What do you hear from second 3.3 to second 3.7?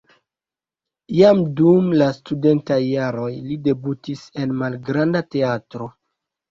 li